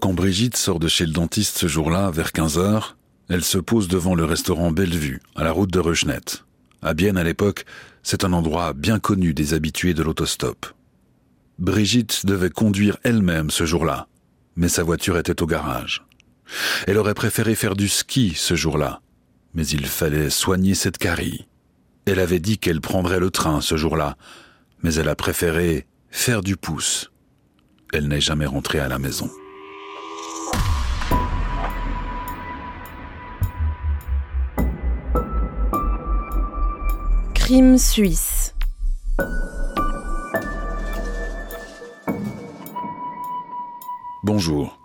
[0.00, 2.94] Quand Brigitte sort de chez le dentiste ce jour-là, vers 15h,
[3.30, 6.44] elle se pose devant le restaurant Bellevue, à la route de Reuchnett.
[6.82, 7.64] À Bienne, à l'époque,
[8.02, 10.66] c'est un endroit bien connu des habitués de l'autostop.
[11.58, 14.08] Brigitte devait conduire elle-même ce jour-là,
[14.56, 16.04] mais sa voiture était au garage.
[16.86, 19.00] Elle aurait préféré faire du ski ce jour-là,
[19.54, 21.46] mais il fallait soigner cette carie.
[22.04, 24.18] Elle avait dit qu'elle prendrait le train ce jour-là,
[24.84, 27.10] mais elle a préféré faire du pouce.
[27.94, 29.30] Elle n'est jamais rentrée à la maison.
[37.34, 38.54] Crime suisse.
[44.22, 44.78] Bonjour,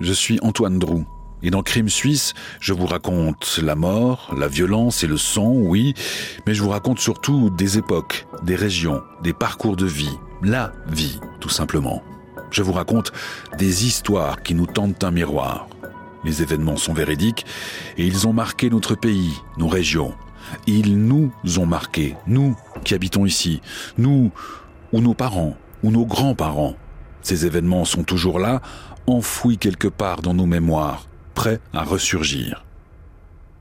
[0.00, 1.06] je suis Antoine Drou.
[1.42, 5.94] Et dans Crime Suisse, je vous raconte la mort, la violence et le sang, oui,
[6.46, 11.20] mais je vous raconte surtout des époques, des régions, des parcours de vie, la vie,
[11.40, 12.02] tout simplement.
[12.50, 13.12] Je vous raconte
[13.58, 15.68] des histoires qui nous tendent un miroir.
[16.24, 17.44] Les événements sont véridiques
[17.98, 20.14] et ils ont marqué notre pays, nos régions.
[20.66, 23.60] Ils nous ont marqués, nous qui habitons ici,
[23.98, 24.32] nous
[24.92, 26.76] ou nos parents ou nos grands-parents.
[27.20, 28.62] Ces événements sont toujours là,
[29.06, 31.06] enfouis quelque part dans nos mémoires,
[31.36, 32.64] prêts à ressurgir.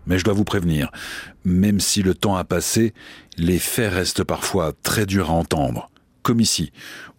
[0.08, 0.92] Mais je dois vous prévenir,
[1.44, 2.94] même si le temps a passé,
[3.38, 5.92] les faits restent parfois très durs à entendre,
[6.24, 6.72] comme ici,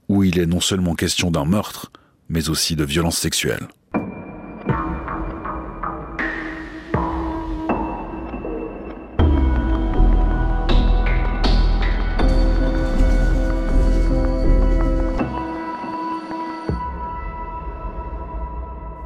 [0.08, 1.92] où il est non seulement question d'un meurtre,
[2.28, 3.68] mais aussi de violences sexuelles.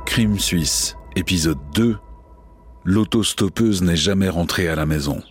[0.07, 1.99] Crime suisse, épisode 2.
[2.85, 5.23] L'autostoppeuse n'est jamais rentrée à la maison.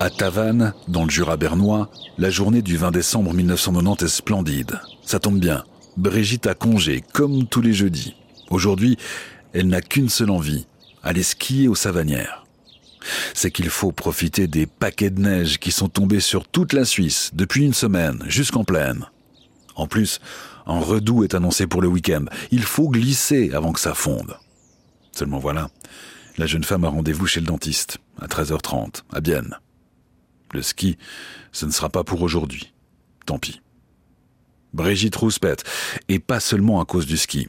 [0.00, 4.80] À Tavannes, dans le Jura bernois, la journée du 20 décembre 1990 est splendide.
[5.04, 5.64] Ça tombe bien.
[5.96, 8.14] Brigitte a congé, comme tous les jeudis.
[8.50, 8.96] Aujourd'hui,
[9.52, 10.66] elle n'a qu'une seule envie,
[11.02, 12.46] aller skier aux Savanières.
[13.34, 17.30] C'est qu'il faut profiter des paquets de neige qui sont tombés sur toute la Suisse
[17.34, 19.06] depuis une semaine, jusqu'en plaine.
[19.74, 20.20] En plus,
[20.66, 22.24] un redout est annoncé pour le week-end.
[22.50, 24.36] Il faut glisser avant que ça fonde.
[25.12, 25.70] Seulement voilà,
[26.38, 29.58] la jeune femme a rendez-vous chez le dentiste, à 13h30, à Bienne.
[30.52, 30.96] Le ski,
[31.52, 32.72] ce ne sera pas pour aujourd'hui.
[33.26, 33.60] Tant pis.
[34.72, 35.64] Brigitte rouspète,
[36.08, 37.48] et pas seulement à cause du ski.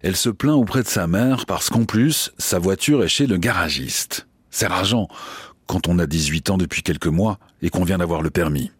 [0.00, 3.36] Elle se plaint auprès de sa mère parce qu'en plus, sa voiture est chez le
[3.36, 4.26] garagiste.
[4.50, 5.06] C'est rageant
[5.66, 8.72] quand on a 18 ans depuis quelques mois et qu'on vient d'avoir le permis.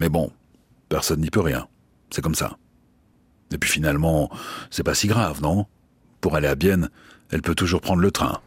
[0.00, 0.32] Mais bon,
[0.88, 1.68] personne n'y peut rien.
[2.10, 2.56] C'est comme ça.
[3.52, 4.30] Et puis finalement,
[4.70, 5.66] c'est pas si grave, non?
[6.20, 6.90] Pour aller à Bienne,
[7.30, 8.40] elle peut toujours prendre le train.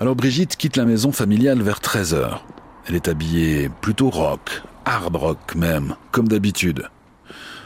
[0.00, 2.38] Alors Brigitte quitte la maison familiale vers 13h.
[2.86, 6.88] Elle est habillée plutôt rock, hard rock même, comme d'habitude.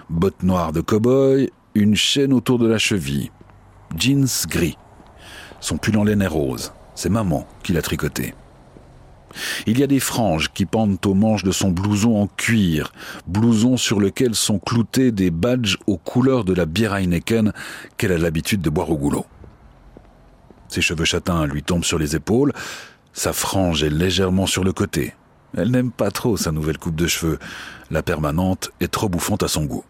[0.08, 3.30] Bottes noires de cow-boy, une chaîne autour de la cheville,
[3.96, 4.76] jeans gris.
[5.60, 6.72] Son pull en laine est rose.
[6.94, 8.34] C'est maman qui l'a tricoté.
[9.66, 12.92] Il y a des franges qui pendent aux manches de son blouson en cuir,
[13.26, 16.98] blouson sur lequel sont cloutés des badges aux couleurs de la bière
[17.96, 19.26] qu'elle a l'habitude de boire au goulot.
[20.68, 22.52] Ses cheveux châtains lui tombent sur les épaules,
[23.12, 25.14] sa frange est légèrement sur le côté.
[25.56, 27.38] Elle n'aime pas trop sa nouvelle coupe de cheveux.
[27.90, 29.84] La permanente est trop bouffante à son goût.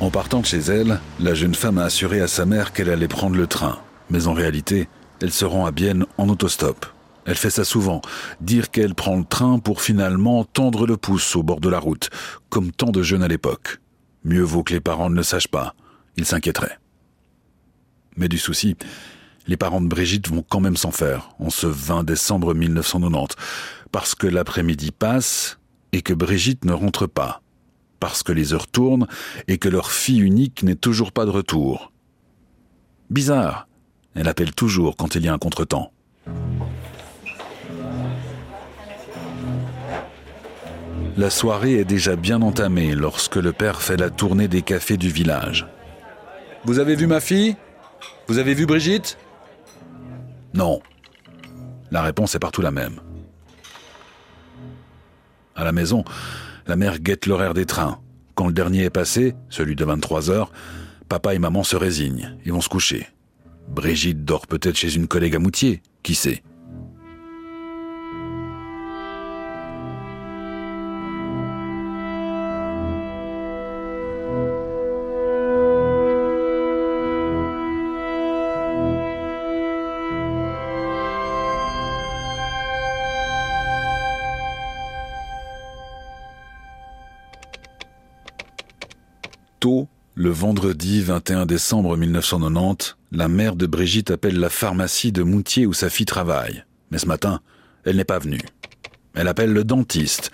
[0.00, 3.08] En partant de chez elle, la jeune femme a assuré à sa mère qu'elle allait
[3.08, 3.80] prendre le train.
[4.10, 4.88] Mais en réalité,
[5.20, 6.86] elle se rend à Bienne en autostop.
[7.26, 8.00] Elle fait ça souvent,
[8.40, 12.10] dire qu'elle prend le train pour finalement tendre le pouce au bord de la route,
[12.48, 13.80] comme tant de jeunes à l'époque.
[14.24, 15.74] Mieux vaut que les parents ne le sachent pas,
[16.16, 16.78] ils s'inquiéteraient.
[18.16, 18.76] Mais du souci,
[19.48, 23.34] les parents de Brigitte vont quand même s'en faire en ce 20 décembre 1990,
[23.90, 25.58] parce que l'après-midi passe
[25.90, 27.42] et que Brigitte ne rentre pas
[28.00, 29.06] parce que les heures tournent
[29.46, 31.92] et que leur fille unique n'est toujours pas de retour.
[33.10, 33.66] Bizarre.
[34.14, 35.92] Elle appelle toujours quand il y a un contretemps.
[41.16, 45.08] La soirée est déjà bien entamée lorsque le père fait la tournée des cafés du
[45.08, 45.66] village.
[46.64, 47.56] Vous avez vu ma fille?
[48.28, 49.18] Vous avez vu Brigitte?
[50.54, 50.80] Non.
[51.90, 53.00] La réponse est partout la même.
[55.56, 56.04] À la maison,
[56.68, 57.98] la mère guette l'horaire des trains.
[58.34, 60.52] Quand le dernier est passé, celui de 23 heures,
[61.08, 63.08] papa et maman se résignent et vont se coucher.
[63.68, 66.42] Brigitte dort peut-être chez une collègue à Moutier, qui sait?
[90.38, 95.90] Vendredi 21 décembre 1990, la mère de Brigitte appelle la pharmacie de Moutier où sa
[95.90, 96.62] fille travaille.
[96.92, 97.40] Mais ce matin,
[97.84, 98.42] elle n'est pas venue.
[99.16, 100.30] Elle appelle le dentiste.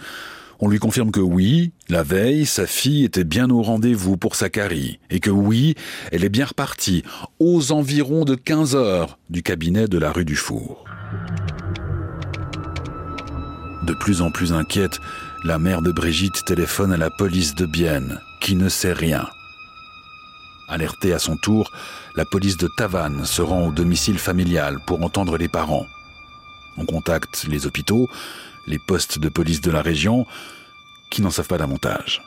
[0.61, 4.51] On lui confirme que oui, la veille, sa fille était bien au rendez-vous pour sa
[4.51, 5.75] carie, et que oui,
[6.12, 7.03] elle est bien repartie,
[7.39, 10.85] aux environs de 15 heures, du cabinet de la rue du Four.
[13.87, 15.00] De plus en plus inquiète,
[15.45, 19.25] la mère de Brigitte téléphone à la police de Bienne, qui ne sait rien.
[20.69, 21.70] Alertée à son tour,
[22.16, 25.87] la police de Tavannes se rend au domicile familial pour entendre les parents.
[26.78, 28.08] On contacte les hôpitaux,
[28.66, 30.26] les postes de police de la région,
[31.11, 32.22] qui n'en savent pas davantage.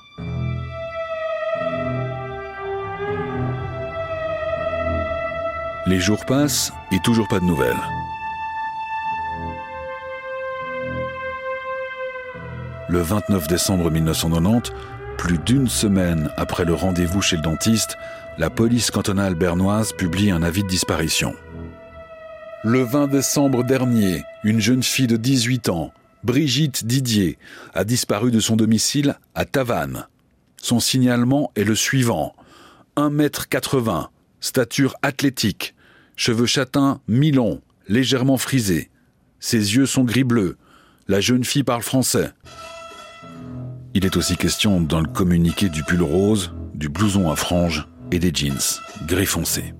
[5.87, 7.75] Les jours passent et toujours pas de nouvelles.
[12.89, 14.71] Le 29 décembre 1990,
[15.17, 17.97] plus d'une semaine après le rendez-vous chez le dentiste,
[18.37, 21.33] la police cantonale bernoise publie un avis de disparition.
[22.63, 25.91] Le 20 décembre dernier, une jeune fille de 18 ans,
[26.23, 27.37] Brigitte Didier,
[27.73, 30.07] a disparu de son domicile à Tavannes.
[30.61, 32.35] Son signalement est le suivant.
[32.95, 34.07] 1m80,
[34.39, 35.75] stature athlétique,
[36.15, 38.89] cheveux châtains mi-longs, légèrement frisés.
[39.39, 40.57] Ses yeux sont gris-bleu.
[41.07, 42.31] La jeune fille parle français.
[43.93, 48.19] Il est aussi question dans le communiqué du pull rose, du blouson à franges et
[48.19, 48.57] des jeans
[49.05, 49.73] gris foncé.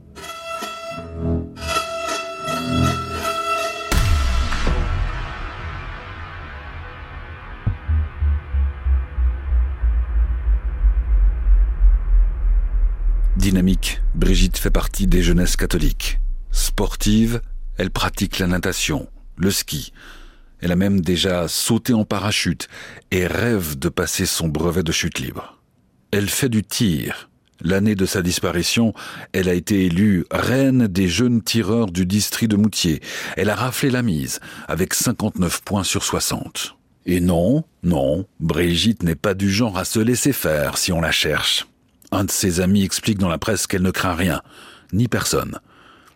[13.35, 16.19] Dynamique, Brigitte fait partie des jeunesses catholiques.
[16.51, 17.41] Sportive,
[17.77, 19.07] elle pratique la natation,
[19.37, 19.93] le ski,
[20.59, 22.67] elle a même déjà sauté en parachute
[23.11, 25.61] et rêve de passer son brevet de chute libre.
[26.11, 27.29] Elle fait du tir.
[27.61, 28.93] L'année de sa disparition,
[29.33, 33.01] elle a été élue reine des jeunes tireurs du district de Moutier.
[33.35, 36.75] Elle a raflé la mise avec 59 points sur 60.
[37.07, 41.11] Et non, non, Brigitte n'est pas du genre à se laisser faire si on la
[41.11, 41.67] cherche.
[42.11, 44.41] Un de ses amis explique dans la presse qu'elle ne craint rien,
[44.93, 45.59] ni personne.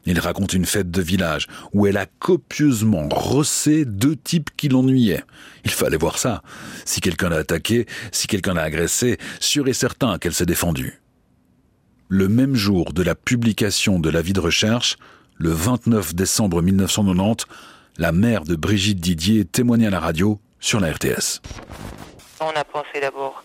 [0.06, 5.24] Il raconte une fête de village où elle a copieusement rossé deux types qui l'ennuyaient.
[5.64, 6.42] Il fallait voir ça.
[6.86, 11.01] Si quelqu'un l'a attaqué, si quelqu'un l'a agressé, sûr et certain qu'elle s'est défendue.
[12.14, 14.98] Le même jour de la publication de l'avis de recherche,
[15.38, 17.46] le 29 décembre 1990,
[18.00, 21.40] la mère de Brigitte Didier témoignait à la radio sur la RTS.
[22.42, 23.42] On a pensé d'abord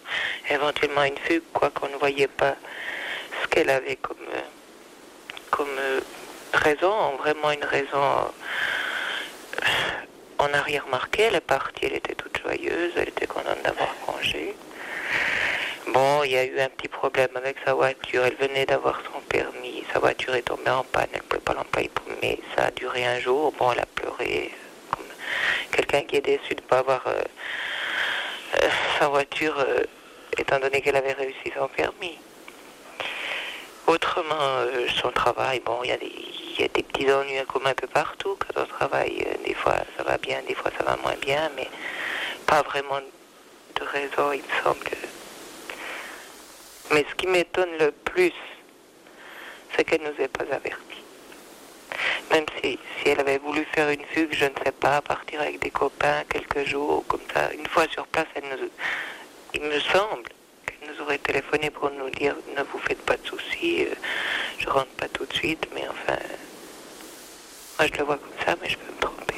[0.50, 2.56] éventuellement une fugue, quoi qu'on ne voyait pas
[3.40, 4.16] ce qu'elle avait comme,
[5.52, 5.78] comme
[6.52, 8.32] raison, vraiment une raison.
[10.40, 10.82] On n'a rien
[11.18, 14.56] elle est partie, elle était toute joyeuse, elle était contente d'avoir congé.
[15.88, 19.20] Bon, il y a eu un petit problème avec sa voiture, elle venait d'avoir son
[19.20, 21.90] permis, sa voiture est tombée en panne, elle ne pouvait pas l'employer,
[22.22, 23.52] mais ça a duré un jour.
[23.52, 24.52] Bon, elle a pleuré,
[24.90, 25.06] comme
[25.70, 27.22] quelqu'un qui est déçu de ne pas avoir euh,
[28.62, 28.68] euh,
[28.98, 29.64] sa voiture,
[30.36, 32.18] étant donné qu'elle avait réussi son permis.
[33.86, 34.66] Autrement,
[35.00, 36.12] son travail, bon, il y a des
[36.58, 38.36] il y a des petits ennuis comme un peu partout.
[38.38, 41.50] Quand on travaille, euh, des fois ça va bien, des fois ça va moins bien,
[41.54, 41.68] mais
[42.46, 44.90] pas vraiment de raison, il me semble.
[46.92, 48.32] Mais ce qui m'étonne le plus,
[49.74, 51.02] c'est qu'elle ne nous ait pas avertis.
[52.30, 55.60] Même si, si elle avait voulu faire une fugue, je ne sais pas, partir avec
[55.60, 58.68] des copains quelques jours, comme ça, une fois sur place, elle nous,
[59.54, 60.22] il me semble
[60.66, 63.94] qu'elle nous aurait téléphoné pour nous dire ne vous faites pas de soucis, euh,
[64.58, 66.18] je rentre pas tout de suite, mais enfin,
[67.78, 69.35] moi, je le vois comme ça, mais je peux me tromper.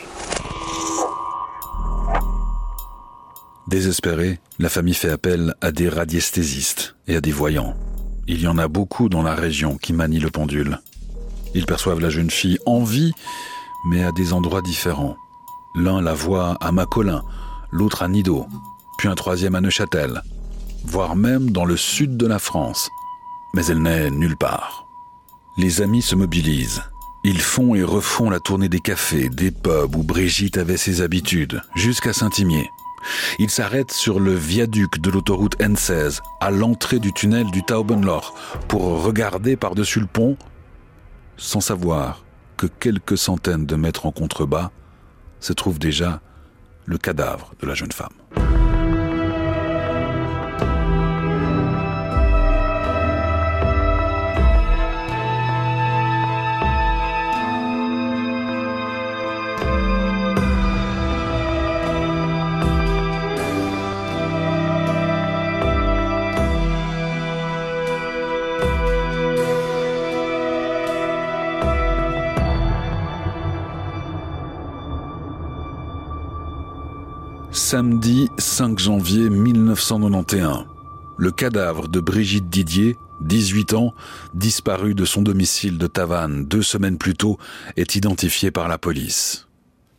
[3.69, 7.75] Désespérée, la famille fait appel à des radiesthésistes et à des voyants.
[8.27, 10.81] Il y en a beaucoup dans la région qui manient le pendule.
[11.55, 13.13] Ils perçoivent la jeune fille en vie,
[13.87, 15.17] mais à des endroits différents.
[15.75, 17.23] L'un la voit à Macolin,
[17.71, 18.47] l'autre à Nido,
[18.97, 20.23] puis un troisième à Neuchâtel,
[20.85, 22.89] voire même dans le sud de la France.
[23.53, 24.87] Mais elle n'est nulle part.
[25.59, 26.83] Les amis se mobilisent
[27.25, 31.61] ils font et refont la tournée des cafés, des pubs où Brigitte avait ses habitudes,
[31.75, 32.71] jusqu'à Saint-Imier.
[33.39, 38.35] Ils s'arrêtent sur le viaduc de l'autoroute N16, à l'entrée du tunnel du Taubenloch,
[38.69, 40.37] pour regarder par-dessus le pont,
[41.37, 42.25] sans savoir
[42.57, 44.71] que quelques centaines de mètres en contrebas
[45.41, 46.21] se trouve déjà
[46.87, 48.48] le cadavre de la jeune femme.
[77.79, 80.65] Samedi 5 janvier 1991.
[81.17, 83.95] Le cadavre de Brigitte Didier, 18 ans,
[84.35, 87.39] disparu de son domicile de Tavannes deux semaines plus tôt,
[87.77, 89.47] est identifié par la police.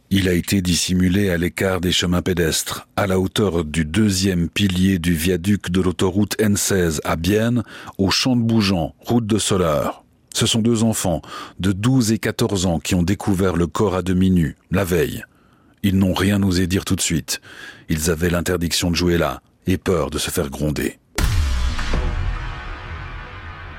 [0.09, 4.99] Il a été dissimulé à l'écart des chemins pédestres, à la hauteur du deuxième pilier
[4.99, 7.63] du viaduc de l'autoroute N16 à Bienne,
[7.97, 10.03] au champ de Bougeant, route de Soleure.
[10.33, 11.21] Ce sont deux enfants
[11.61, 15.23] de 12 et 14 ans qui ont découvert le corps à demi nu, la veille.
[15.81, 17.39] Ils n'ont rien osé dire tout de suite.
[17.87, 20.99] Ils avaient l'interdiction de jouer là et peur de se faire gronder.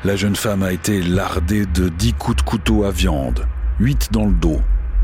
[0.02, 3.46] La jeune femme a été lardée de dix coups de couteau à viande,
[3.78, 4.62] huit dans le dos,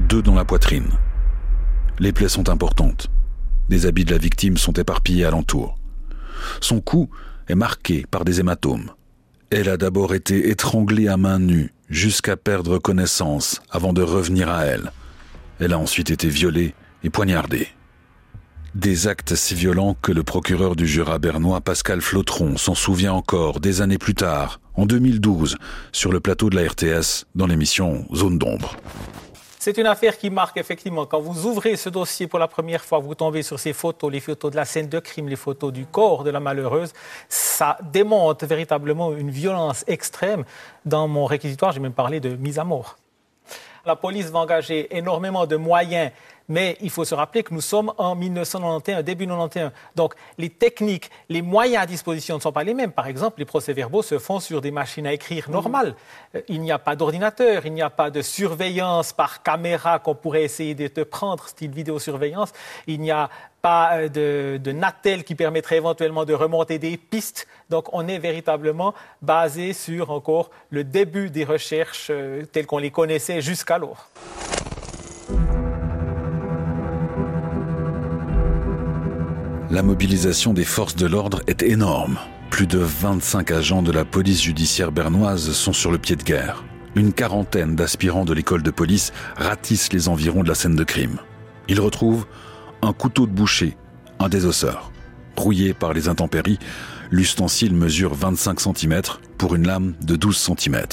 [0.08, 0.88] deux dans la poitrine.
[1.98, 3.08] Les plaies sont importantes.
[3.68, 5.78] Des habits de la victime sont éparpillés alentour.
[6.62, 7.10] Son cou
[7.48, 8.90] est marqué par des hématomes.
[9.50, 14.64] Elle a d'abord été étranglée à main nue jusqu'à perdre connaissance avant de revenir à
[14.64, 14.92] elle.
[15.60, 16.74] Elle a ensuite été violée
[17.06, 17.68] et poignardée.
[18.74, 23.60] Des actes si violents que le procureur du Jura bernois Pascal Flotron s'en souvient encore
[23.60, 25.56] des années plus tard, en 2012,
[25.92, 28.76] sur le plateau de la RTS dans l'émission Zone d'ombre.
[29.60, 31.06] C'est une affaire qui marque effectivement.
[31.06, 34.20] Quand vous ouvrez ce dossier pour la première fois, vous tombez sur ces photos, les
[34.20, 36.92] photos de la scène de crime, les photos du corps de la malheureuse.
[37.28, 40.44] Ça démontre véritablement une violence extrême.
[40.84, 42.96] Dans mon réquisitoire, j'ai même parlé de mise à mort.
[43.86, 46.10] La police va engager énormément de moyens
[46.48, 49.72] mais il faut se rappeler que nous sommes en 1991, début 1991.
[49.94, 52.92] Donc, les techniques, les moyens à disposition ne sont pas les mêmes.
[52.92, 55.94] Par exemple, les procès-verbaux se font sur des machines à écrire normales.
[56.34, 60.14] Euh, il n'y a pas d'ordinateur, il n'y a pas de surveillance par caméra qu'on
[60.14, 62.52] pourrait essayer de te prendre, style vidéosurveillance.
[62.86, 63.30] Il n'y a
[63.62, 67.46] pas euh, de, de Natel qui permettrait éventuellement de remonter des pistes.
[67.70, 72.90] Donc, on est véritablement basé sur encore le début des recherches euh, telles qu'on les
[72.90, 74.08] connaissait jusqu'alors.
[79.76, 82.16] La mobilisation des forces de l'ordre est énorme.
[82.48, 86.64] Plus de 25 agents de la police judiciaire bernoise sont sur le pied de guerre.
[86.94, 91.18] Une quarantaine d'aspirants de l'école de police ratissent les environs de la scène de crime.
[91.68, 92.24] Ils retrouvent
[92.80, 93.76] un couteau de boucher,
[94.18, 94.92] un désosseur.
[95.36, 96.58] Brouillé par les intempéries,
[97.10, 99.02] l'ustensile mesure 25 cm
[99.36, 100.86] pour une lame de 12 cm.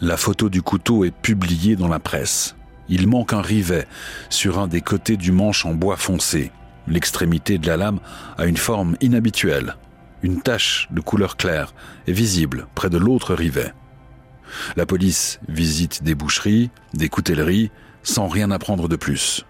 [0.00, 2.56] La photo du couteau est publiée dans la presse.
[2.88, 3.86] Il manque un rivet
[4.30, 6.50] sur un des côtés du manche en bois foncé.
[6.88, 8.00] L'extrémité de la lame
[8.38, 9.76] a une forme inhabituelle.
[10.22, 11.74] Une tache de couleur claire
[12.06, 13.72] est visible près de l'autre rivet.
[14.76, 17.70] La police visite des boucheries, des coutelleries,
[18.02, 19.44] sans rien apprendre de plus.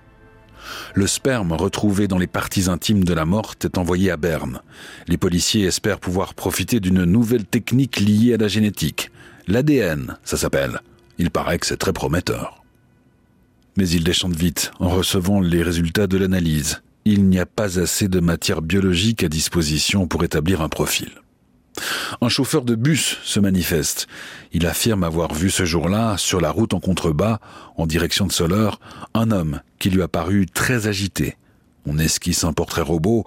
[0.94, 4.60] Le sperme retrouvé dans les parties intimes de la morte est envoyé à Berne.
[5.06, 9.10] Les policiers espèrent pouvoir profiter d'une nouvelle technique liée à la génétique.
[9.46, 10.80] L'ADN, ça s'appelle.
[11.16, 12.64] Il paraît que c'est très prometteur.
[13.76, 18.06] Mais ils déchantent vite en recevant les résultats de l'analyse il n'y a pas assez
[18.06, 21.10] de matière biologique à disposition pour établir un profil.
[22.20, 24.08] Un chauffeur de bus se manifeste.
[24.52, 27.38] Il affirme avoir vu ce jour-là, sur la route en contrebas,
[27.76, 28.78] en direction de Soleure,
[29.14, 31.36] un homme qui lui a paru très agité.
[31.86, 33.24] On esquisse un portrait robot,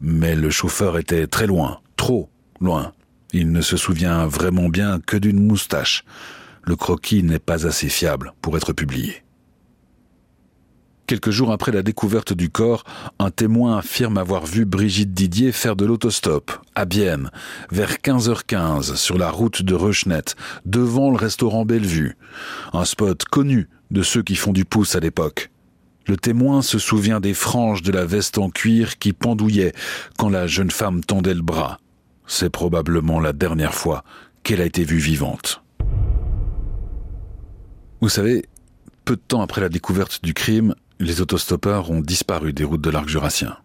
[0.00, 2.92] mais le chauffeur était très loin, trop loin.
[3.32, 6.04] Il ne se souvient vraiment bien que d'une moustache.
[6.62, 9.22] Le croquis n'est pas assez fiable pour être publié.
[11.10, 12.84] Quelques jours après la découverte du corps,
[13.18, 17.32] un témoin affirme avoir vu Brigitte Didier faire de l'autostop à Bienne
[17.72, 20.22] vers 15h15 sur la route de Reuschnet,
[20.66, 22.16] devant le restaurant Bellevue,
[22.72, 25.50] un spot connu de ceux qui font du pouce à l'époque.
[26.06, 29.74] Le témoin se souvient des franges de la veste en cuir qui pendouillaient
[30.16, 31.80] quand la jeune femme tendait le bras.
[32.28, 34.04] C'est probablement la dernière fois
[34.44, 35.60] qu'elle a été vue vivante.
[38.00, 38.44] Vous savez,
[39.04, 42.90] peu de temps après la découverte du crime, les autostoppeurs ont disparu des routes de
[42.90, 43.56] l'arc jurassien.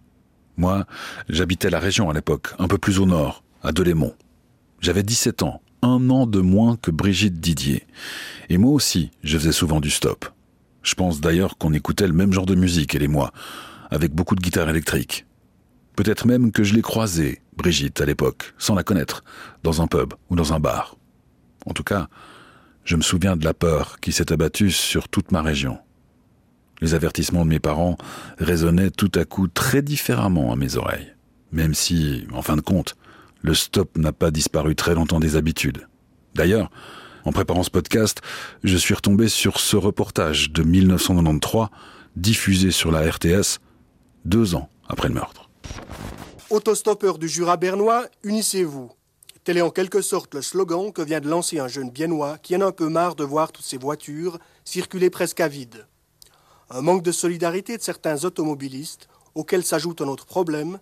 [0.58, 0.86] Moi,
[1.27, 4.15] j'habitais la région à l'époque, un peu plus au nord, à Delémont.
[4.80, 7.86] J'avais 17 ans, un an de moins que Brigitte Didier.
[8.48, 10.25] Et moi aussi, je faisais souvent du stop.
[10.82, 13.32] Je pense d'ailleurs qu'on écoutait le même genre de musique, elle et moi,
[13.92, 15.25] avec beaucoup de guitares électriques.
[15.98, 19.25] Peut-être même que je l'ai croisée, Brigitte, à l'époque, sans la connaître,
[19.63, 20.96] dans un pub ou dans un bar.
[21.65, 22.08] En tout cas,
[22.86, 25.80] je me souviens de la peur qui s'est abattue sur toute ma région.
[26.82, 27.98] Les avertissements de mes parents
[28.38, 31.13] résonnaient tout à coup très différemment à mes oreilles,
[31.51, 32.96] même si, en fin de compte,
[33.41, 35.88] le stop n'a pas disparu très longtemps des habitudes.
[36.34, 36.70] D'ailleurs,
[37.24, 38.22] en préparant ce podcast,
[38.63, 41.67] je suis retombé sur ce reportage de 1993,
[42.15, 43.60] diffusé sur la RTS,
[44.25, 45.50] deux ans après le meurtre.
[46.50, 48.91] Autostoppeurs du Jura bernois, unissez-vous.
[49.44, 52.55] Tel est en quelque sorte le slogan que vient de lancer un jeune biennois qui
[52.55, 55.88] en a un peu marre de voir toutes ces voitures circuler presque à vide.
[56.69, 60.79] Un manque de solidarité de certains automobilistes, auquel s'ajoute un autre problème.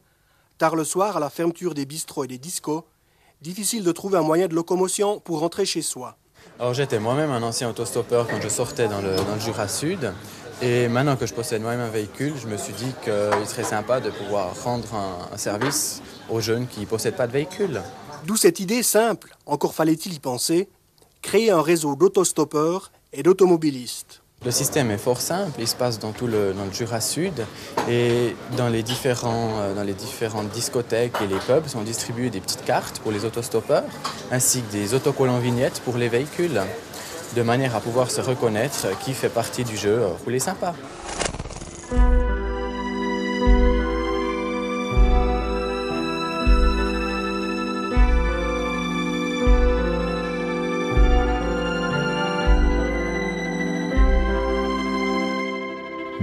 [0.57, 2.83] Tard le soir, à la fermeture des bistrots et des discos,
[3.41, 6.17] difficile de trouver un moyen de locomotion pour rentrer chez soi.
[6.59, 10.13] Alors j'étais moi-même un ancien autostoppeur quand je sortais dans le, Jura Sud.
[10.61, 13.99] Et maintenant que je possède moi-même un véhicule, je me suis dit qu'il serait sympa
[13.99, 17.81] de pouvoir rendre un, service aux jeunes qui ne possèdent pas de véhicule.
[18.25, 20.69] D'où cette idée simple, encore fallait-il y penser,
[21.21, 24.22] créer un réseau d'autostoppeurs et d'automobilistes.
[24.45, 27.45] Le système est fort simple, il se passe dans tout le, Jura Sud
[27.89, 32.41] et dans les, différents, euh, dans les différentes discothèques et les pubs sont distribuées des
[32.41, 33.83] petites cartes pour les autostoppeurs
[34.31, 36.59] ainsi que des autocollants vignettes pour les véhicules
[37.37, 40.73] de manière à pouvoir se reconnaître qui fait partie du jeu rouler sympa.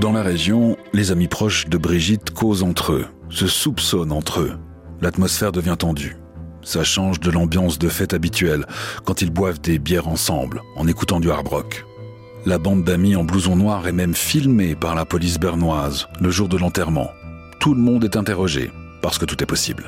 [0.01, 4.53] Dans la région, les amis proches de Brigitte causent entre eux, se soupçonnent entre eux.
[5.03, 6.17] L'atmosphère devient tendue.
[6.63, 8.65] Ça change de l'ambiance de fête habituelle,
[9.05, 11.85] quand ils boivent des bières ensemble, en écoutant du hard rock.
[12.47, 16.49] La bande d'amis en blouson noir est même filmée par la police bernoise le jour
[16.49, 17.11] de l'enterrement.
[17.61, 18.71] Tout le monde est interrogé,
[19.03, 19.87] parce que tout est possible.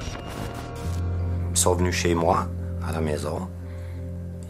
[1.52, 2.48] Ils sont venus chez moi,
[2.86, 3.48] à la maison.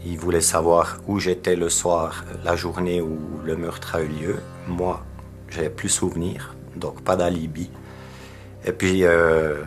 [0.05, 4.37] Ils voulaient savoir où j'étais le soir, la journée où le meurtre a eu lieu.
[4.67, 5.01] Moi,
[5.55, 7.71] j'avais plus souvenir, donc pas d'alibi.
[8.65, 9.63] Et puis euh,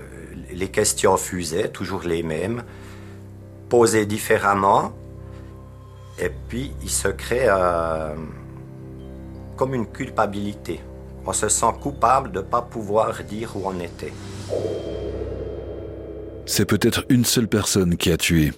[0.52, 2.64] les questions fusaient, toujours les mêmes,
[3.70, 4.94] posées différemment.
[6.20, 8.16] Et puis il se crée euh,
[9.56, 10.82] comme une culpabilité.
[11.26, 14.14] On se sent coupable de ne pas pouvoir dire où on était.
[16.46, 18.54] C'est peut-être une seule personne qui a tué.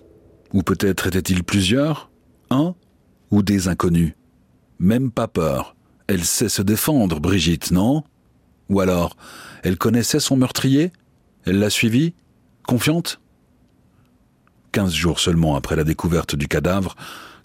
[0.53, 2.11] Ou peut-être était-il plusieurs
[2.49, 2.75] Un
[3.31, 4.13] Ou des inconnus
[4.79, 5.76] Même pas peur.
[6.07, 8.03] Elle sait se défendre, Brigitte, non?
[8.69, 9.17] Ou alors,
[9.63, 10.91] elle connaissait son meurtrier?
[11.45, 12.13] Elle l'a suivi?
[12.65, 13.19] Confiante?
[14.71, 16.95] Quinze jours seulement après la découverte du cadavre,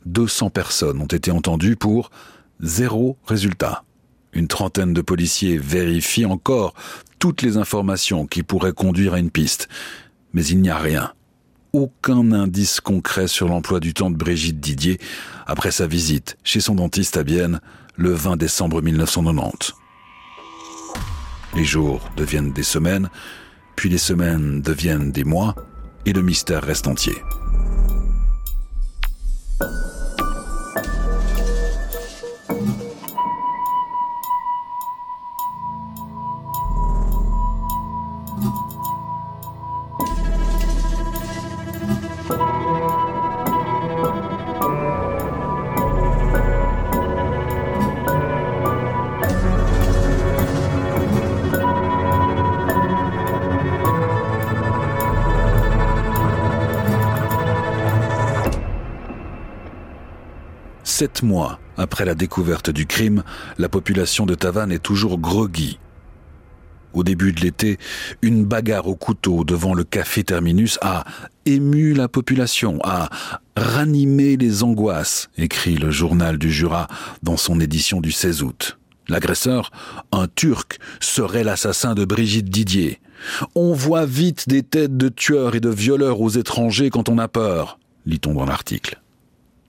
[0.07, 2.11] 200 personnes ont été entendues pour
[2.61, 3.85] zéro résultat.
[4.33, 6.75] Une trentaine de policiers vérifient encore
[7.19, 9.69] toutes les informations qui pourraient conduire à une piste.
[10.33, 11.13] Mais il n'y a rien.
[11.73, 14.99] Aucun indice concret sur l'emploi du temps de Brigitte Didier
[15.47, 17.61] après sa visite chez son dentiste à Bienne
[17.97, 19.75] le 20 décembre 1990.
[21.55, 23.11] Les jours deviennent des semaines,
[23.77, 25.55] puis les semaines deviennent des mois,
[26.07, 27.15] et le mystère reste entier.
[61.03, 63.25] Sept mois après la découverte du crime,
[63.59, 65.81] la population de Tavannes est toujours groggy.
[66.93, 67.79] Au début de l'été,
[68.23, 71.03] une bagarre au couteau devant le café Terminus a
[71.45, 73.09] ému la population, a
[73.57, 76.87] ranimé les angoisses, écrit le journal du Jura
[77.25, 78.79] dans son édition du 16 août.
[79.09, 79.73] L'agresseur,
[80.13, 83.01] un Turc, serait l'assassin de Brigitte Didier.
[83.57, 87.27] On voit vite des têtes de tueurs et de violeurs aux étrangers quand on a
[87.27, 89.02] peur, lit-on dans l'article.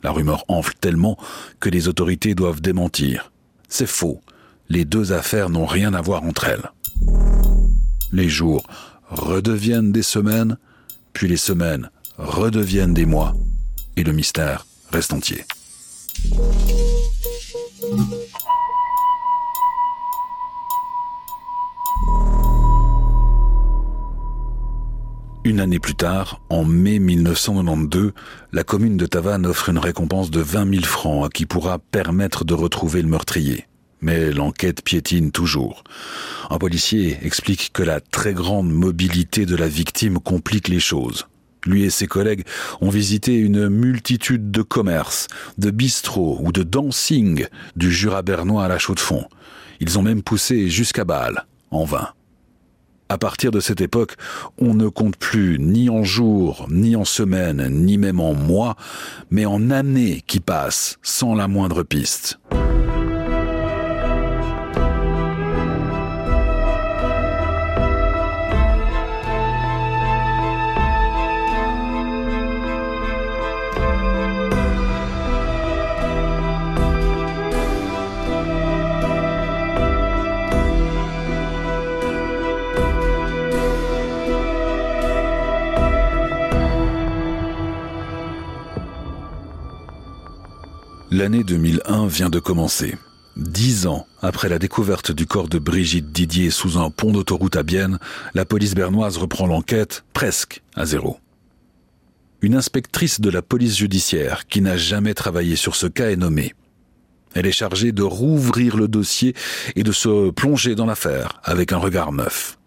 [0.03, 1.17] La rumeur enfle tellement
[1.59, 3.31] que les autorités doivent démentir.
[3.69, 4.21] C'est faux.
[4.69, 6.69] Les deux affaires n'ont rien à voir entre elles.
[8.11, 8.63] Les jours
[9.09, 10.57] redeviennent des semaines,
[11.13, 13.33] puis les semaines redeviennent des mois,
[13.95, 15.45] et le mystère reste entier.
[25.45, 28.13] Une année plus tard, en mai 1992,
[28.53, 32.45] la commune de Tavannes offre une récompense de 20 000 francs à qui pourra permettre
[32.45, 33.67] de retrouver le meurtrier.
[33.99, 35.83] Mais l'enquête piétine toujours.
[36.49, 41.27] Un policier explique que la très grande mobilité de la victime complique les choses.
[41.65, 42.45] Lui et ses collègues
[42.79, 45.27] ont visité une multitude de commerces,
[45.57, 49.27] de bistrots ou de dancing du Jura bernois à la Chaux-de-Fonds.
[49.81, 52.13] Ils ont même poussé jusqu'à Bâle, en vain.
[53.09, 54.15] À partir de cette époque,
[54.57, 58.75] on ne compte plus ni en jours, ni en semaines, ni même en mois,
[59.29, 62.39] mais en années qui passent sans la moindre piste.
[91.23, 92.97] L'année 2001 vient de commencer.
[93.37, 97.63] Dix ans après la découverte du corps de Brigitte Didier sous un pont d'autoroute à
[97.63, 97.97] Bienne,
[98.33, 101.19] la police bernoise reprend l'enquête presque à zéro.
[102.41, 106.55] Une inspectrice de la police judiciaire qui n'a jamais travaillé sur ce cas est nommée.
[107.35, 109.33] Elle est chargée de rouvrir le dossier
[109.77, 112.57] et de se plonger dans l'affaire avec un regard neuf.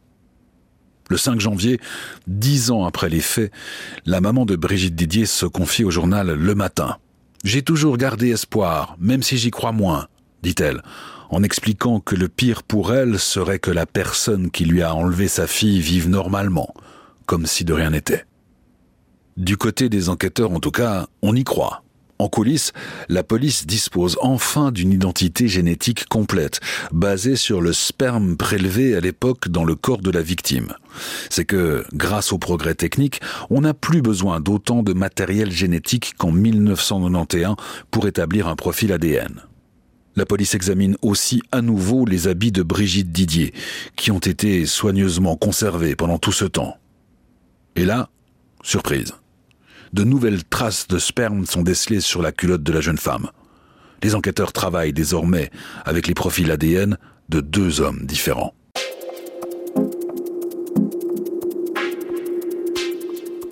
[1.11, 1.79] Le 5 janvier,
[2.27, 3.53] dix ans après les faits,
[4.07, 6.97] la maman de Brigitte Didier se confie au journal Le Matin.
[7.45, 10.09] J'ai toujours gardé espoir, même si j'y crois moins
[10.43, 10.83] dit-elle,
[11.31, 15.29] en expliquant que le pire pour elle serait que la personne qui lui a enlevé
[15.29, 16.73] sa fille vive normalement,
[17.27, 18.25] comme si de rien n'était.
[19.37, 21.83] Du côté des enquêteurs, en tout cas, on y croit.
[22.19, 22.73] En coulisses,
[23.09, 29.49] la police dispose enfin d'une identité génétique complète, basée sur le sperme prélevé à l'époque
[29.49, 30.73] dans le corps de la victime.
[31.29, 36.33] C'est que, grâce au progrès technique, on n'a plus besoin d'autant de matériel génétique qu'en
[36.33, 37.57] 1991
[37.91, 39.43] pour établir un profil ADN.
[40.15, 43.53] La police examine aussi à nouveau les habits de Brigitte Didier,
[43.97, 46.79] qui ont été soigneusement conservés pendant tout ce temps.
[47.77, 48.09] Et là,
[48.63, 49.13] surprise.
[49.93, 53.31] De nouvelles traces de sperme sont décelées sur la culotte de la jeune femme.
[54.03, 55.51] Les enquêteurs travaillent désormais
[55.85, 58.55] avec les profils ADN de deux hommes différents.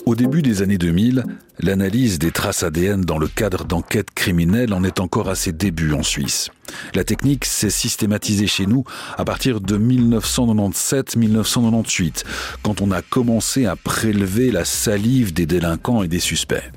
[0.06, 1.24] Au début des années 2000,
[1.60, 5.94] l'analyse des traces ADN dans le cadre d'enquêtes criminelles en est encore à ses débuts
[5.94, 6.50] en Suisse.
[6.94, 8.84] La technique s'est systématisée chez nous
[9.16, 12.24] à partir de 1997-1998,
[12.62, 16.70] quand on a commencé à prélever la salive des délinquants et des suspects.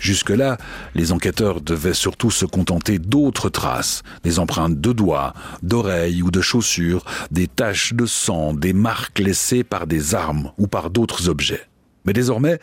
[0.00, 0.56] Jusque-là,
[0.94, 6.40] les enquêteurs devaient surtout se contenter d'autres traces, des empreintes de doigts, d'oreilles ou de
[6.40, 11.68] chaussures, des taches de sang, des marques laissées par des armes ou par d'autres objets.
[12.04, 12.58] Mais désormais,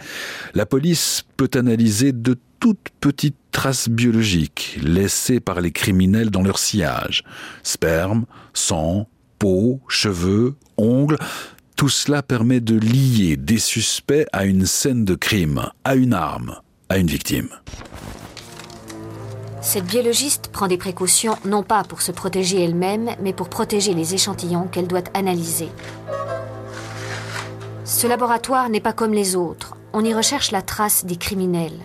[0.54, 6.60] la police peut analyser de toutes petites traces biologiques laissées par les criminels dans leur
[6.60, 7.24] sillage.
[7.64, 9.08] Sperme, sang,
[9.40, 11.18] peau, cheveux, ongles,
[11.76, 16.58] tout cela permet de lier des suspects à une scène de crime, à une arme,
[16.90, 17.50] à une victime.
[19.62, 24.14] Cette biologiste prend des précautions non pas pour se protéger elle-même, mais pour protéger les
[24.14, 25.70] échantillons qu'elle doit analyser.
[27.94, 29.76] Ce laboratoire n'est pas comme les autres.
[29.92, 31.78] On y recherche la trace des criminels.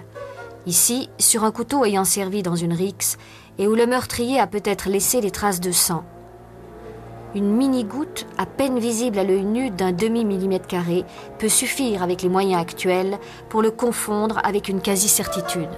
[0.65, 3.19] Ici, sur un couteau ayant servi dans une rixe
[3.59, 6.05] et où le meurtrier a peut-être laissé des traces de sang.
[7.35, 11.05] Une mini-goutte, à peine visible à l'œil nu d'un demi-millimètre carré,
[11.41, 15.69] peut suffire avec les moyens actuels pour le confondre avec une quasi-certitude.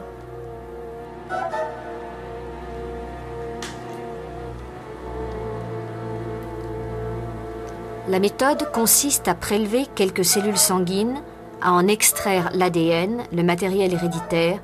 [8.09, 11.21] La méthode consiste à prélever quelques cellules sanguines,
[11.61, 14.61] à en extraire l'ADN, le matériel héréditaire,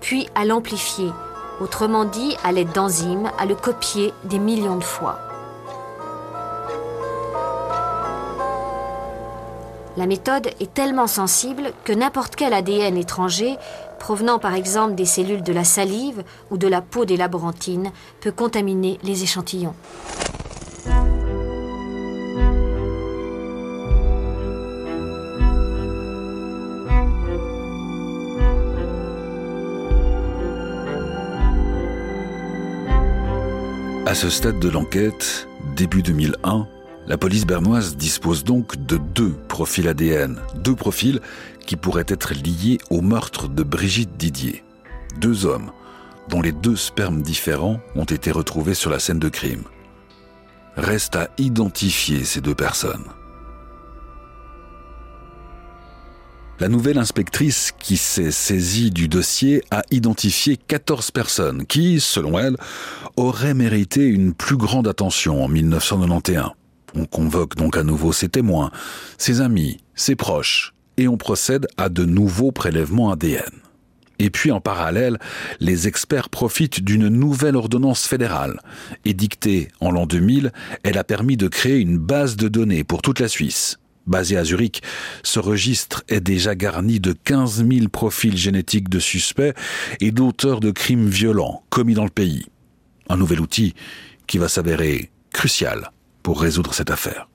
[0.00, 1.08] puis à l'amplifier,
[1.60, 5.20] autrement dit à l'aide d'enzymes, à le copier des millions de fois.
[9.96, 13.56] La méthode est tellement sensible que n'importe quel ADN étranger,
[14.00, 18.32] provenant par exemple des cellules de la salive ou de la peau des laborantines, peut
[18.32, 19.74] contaminer les échantillons.
[34.10, 35.46] À ce stade de l'enquête,
[35.76, 36.66] début 2001,
[37.06, 41.20] la police bernoise dispose donc de deux profils ADN, deux profils
[41.64, 44.64] qui pourraient être liés au meurtre de Brigitte Didier.
[45.20, 45.70] Deux hommes
[46.28, 49.62] dont les deux spermes différents ont été retrouvés sur la scène de crime.
[50.74, 53.06] Reste à identifier ces deux personnes.
[56.60, 62.58] La nouvelle inspectrice qui s'est saisie du dossier a identifié 14 personnes qui, selon elle,
[63.16, 66.50] auraient mérité une plus grande attention en 1991.
[66.94, 68.70] On convoque donc à nouveau ses témoins,
[69.16, 73.62] ses amis, ses proches, et on procède à de nouveaux prélèvements ADN.
[74.18, 75.18] Et puis en parallèle,
[75.60, 78.60] les experts profitent d'une nouvelle ordonnance fédérale.
[79.06, 83.18] Édictée en l'an 2000, elle a permis de créer une base de données pour toute
[83.18, 83.79] la Suisse.
[84.06, 84.82] Basé à Zurich,
[85.22, 89.54] ce registre est déjà garni de 15 000 profils génétiques de suspects
[90.00, 92.46] et d'auteurs de crimes violents commis dans le pays.
[93.08, 93.74] Un nouvel outil
[94.26, 95.90] qui va s'avérer crucial
[96.22, 97.28] pour résoudre cette affaire.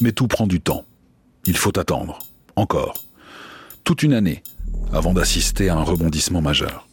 [0.00, 0.84] Mais tout prend du temps.
[1.44, 2.18] Il faut attendre,
[2.56, 2.94] encore,
[3.84, 4.42] toute une année,
[4.92, 6.86] avant d'assister à un rebondissement majeur.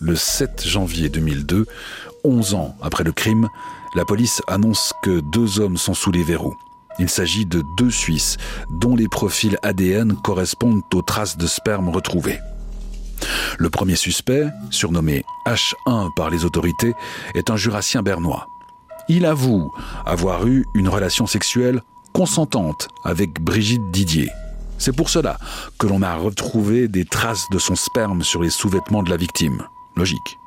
[0.00, 1.66] Le 7 janvier 2002,
[2.24, 3.48] 11 ans après le crime,
[3.94, 6.56] la police annonce que deux hommes sont sous les verrous.
[6.98, 8.36] Il s'agit de deux Suisses
[8.70, 12.40] dont les profils ADN correspondent aux traces de sperme retrouvées.
[13.58, 16.94] Le premier suspect, surnommé H1 par les autorités,
[17.34, 18.48] est un jurassien bernois.
[19.08, 19.72] Il avoue
[20.04, 24.30] avoir eu une relation sexuelle consentante avec Brigitte Didier.
[24.78, 25.38] C'est pour cela
[25.78, 29.66] que l'on a retrouvé des traces de son sperme sur les sous-vêtements de la victime.
[29.96, 30.38] Logique.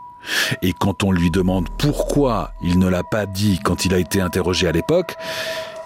[0.61, 4.21] Et quand on lui demande pourquoi il ne l'a pas dit quand il a été
[4.21, 5.15] interrogé à l'époque,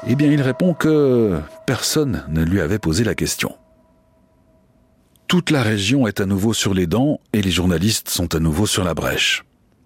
[0.08, 3.56] eh bien il répond que personne ne lui avait posé la question.
[5.28, 8.68] Toute la région est à nouveau sur les dents et les journalistes sont à nouveau
[8.68, 9.44] sur la brèche.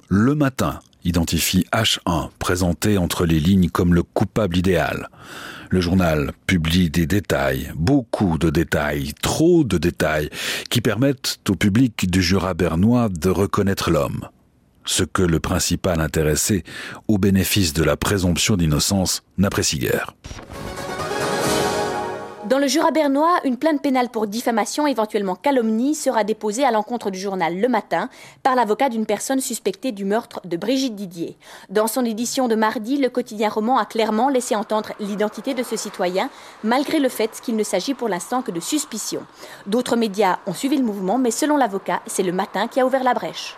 [0.09, 5.07] Le matin identifie H1, présenté entre les lignes comme le coupable idéal.
[5.69, 10.29] Le journal publie des détails, beaucoup de détails, trop de détails,
[10.69, 14.27] qui permettent au public du Jura bernois de reconnaître l'homme
[14.89, 16.63] ce que le principal intéressé,
[17.07, 20.15] au bénéfice de la présomption d'innocence, n'apprécie guère.
[22.49, 27.11] Dans le Jura bernois, une plainte pénale pour diffamation, éventuellement calomnie, sera déposée à l'encontre
[27.11, 28.09] du journal Le Matin
[28.41, 31.37] par l'avocat d'une personne suspectée du meurtre de Brigitte Didier.
[31.69, 35.75] Dans son édition de mardi, le quotidien roman a clairement laissé entendre l'identité de ce
[35.75, 36.31] citoyen,
[36.63, 39.21] malgré le fait qu'il ne s'agit pour l'instant que de suspicion.
[39.67, 43.03] D'autres médias ont suivi le mouvement, mais selon l'avocat, c'est Le Matin qui a ouvert
[43.03, 43.55] la brèche.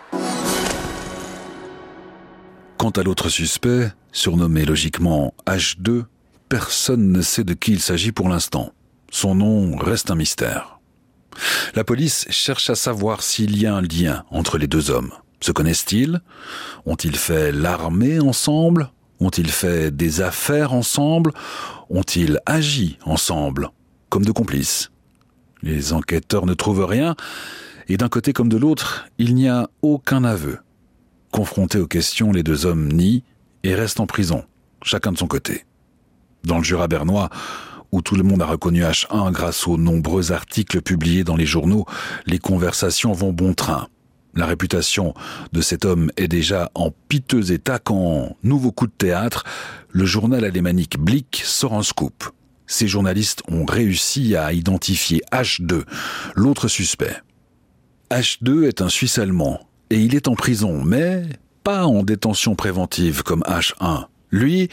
[2.82, 6.02] Quant à l'autre suspect, surnommé logiquement H2,
[6.48, 8.72] personne ne sait de qui il s'agit pour l'instant.
[9.08, 10.80] Son nom reste un mystère.
[11.76, 15.12] La police cherche à savoir s'il y a un lien entre les deux hommes.
[15.40, 16.22] Se connaissent-ils?
[16.84, 18.90] Ont-ils fait l'armée ensemble?
[19.20, 21.30] Ont-ils fait des affaires ensemble?
[21.88, 23.70] Ont-ils agi ensemble
[24.08, 24.90] Comme de complices?
[25.62, 27.14] Les enquêteurs ne trouvent rien,
[27.86, 30.58] et d'un côté comme de l'autre, il n'y a aucun aveu.
[31.32, 33.24] Confrontés aux questions, les deux hommes nient
[33.64, 34.44] et restent en prison,
[34.82, 35.64] chacun de son côté.
[36.44, 37.30] Dans le Jura bernois,
[37.90, 41.86] où tout le monde a reconnu H1 grâce aux nombreux articles publiés dans les journaux,
[42.26, 43.88] les conversations vont bon train.
[44.34, 45.14] La réputation
[45.52, 49.44] de cet homme est déjà en piteux état quand, nouveau coup de théâtre,
[49.90, 52.24] le journal alémanique Blick sort un scoop.
[52.66, 55.84] Ces journalistes ont réussi à identifier H2,
[56.34, 57.16] l'autre suspect.
[58.10, 61.22] H2 est un Suisse allemand, et il est en prison, mais
[61.64, 64.06] pas en détention préventive comme H1.
[64.30, 64.70] Lui,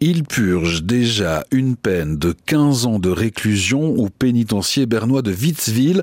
[0.00, 6.02] il purge déjà une peine de 15 ans de réclusion au pénitencier bernois de Witzwil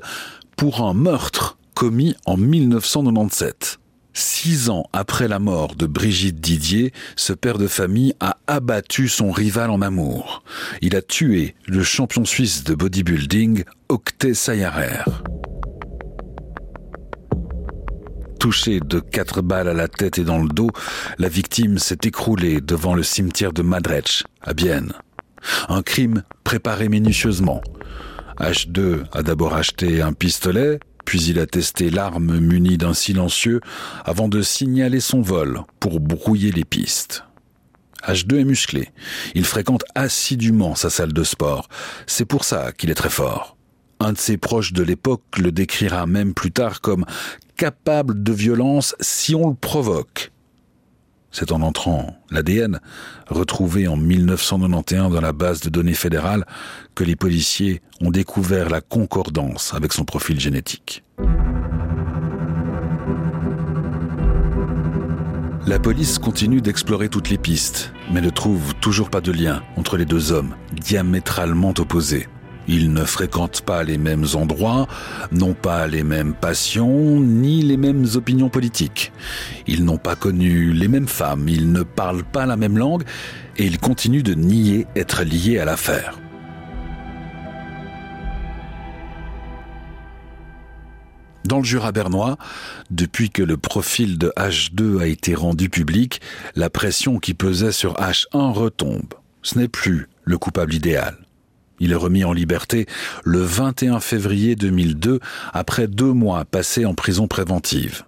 [0.56, 3.80] pour un meurtre commis en 1997.
[4.12, 9.32] Six ans après la mort de Brigitte Didier, ce père de famille a abattu son
[9.32, 10.44] rival en amour.
[10.80, 15.02] Il a tué le champion suisse de bodybuilding, Octet Sayarer.
[18.40, 20.70] Touché de quatre balles à la tête et dans le dos,
[21.18, 24.94] la victime s'est écroulée devant le cimetière de Madrech, à Bienne.
[25.68, 27.60] Un crime préparé minutieusement.
[28.38, 33.60] H2 a d'abord acheté un pistolet, puis il a testé l'arme munie d'un silencieux
[34.06, 37.24] avant de signaler son vol pour brouiller les pistes.
[38.08, 38.88] H2 est musclé.
[39.34, 41.68] Il fréquente assidûment sa salle de sport.
[42.06, 43.58] C'est pour ça qu'il est très fort.
[44.02, 47.04] Un de ses proches de l'époque le décrira même plus tard comme
[47.58, 50.32] capable de violence si on le provoque.
[51.30, 52.80] C'est en entrant l'ADN,
[53.28, 56.46] retrouvé en 1991 dans la base de données fédérale,
[56.94, 61.04] que les policiers ont découvert la concordance avec son profil génétique.
[65.66, 69.98] La police continue d'explorer toutes les pistes, mais ne trouve toujours pas de lien entre
[69.98, 72.26] les deux hommes, diamétralement opposés.
[72.72, 74.86] Ils ne fréquentent pas les mêmes endroits,
[75.32, 79.10] n'ont pas les mêmes passions, ni les mêmes opinions politiques.
[79.66, 83.02] Ils n'ont pas connu les mêmes femmes, ils ne parlent pas la même langue,
[83.56, 86.16] et ils continuent de nier être liés à l'affaire.
[91.44, 92.38] Dans le Jura bernois,
[92.92, 96.20] depuis que le profil de H2 a été rendu public,
[96.54, 99.14] la pression qui pesait sur H1 retombe.
[99.42, 101.16] Ce n'est plus le coupable idéal.
[101.80, 102.86] Il est remis en liberté
[103.24, 105.18] le 21 février 2002
[105.52, 108.04] après deux mois passés en prison préventive.